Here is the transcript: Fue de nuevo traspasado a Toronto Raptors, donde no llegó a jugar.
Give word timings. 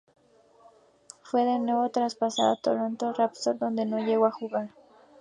Fue 1.21 1.43
de 1.45 1.59
nuevo 1.59 1.87
traspasado 1.91 2.53
a 2.53 2.59
Toronto 2.59 3.13
Raptors, 3.13 3.59
donde 3.59 3.85
no 3.85 3.99
llegó 3.99 4.25
a 4.25 4.31
jugar. 4.31 4.71